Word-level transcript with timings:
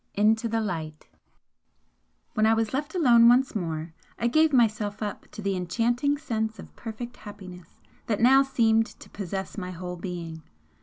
XX 0.01 0.09
INTO 0.21 0.47
THE 0.49 0.61
LIGHT 0.61 1.07
When 2.33 2.47
I 2.47 2.55
was 2.55 2.73
left 2.73 2.95
alone 2.95 3.29
once 3.29 3.55
more 3.55 3.93
I 4.17 4.25
gave 4.25 4.51
myself 4.51 5.03
up 5.03 5.27
to 5.29 5.43
the 5.43 5.55
enchanting 5.55 6.17
sense 6.17 6.57
of 6.57 6.75
perfect 6.75 7.17
happiness 7.17 7.79
that 8.07 8.19
now 8.19 8.41
seemed 8.41 8.87
to 8.87 9.11
possess 9.11 9.59
my 9.59 9.69
whole 9.69 9.97
being. 9.97 10.41